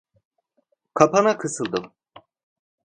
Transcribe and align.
Kapana 0.93 1.37
kısıldım. 1.37 1.93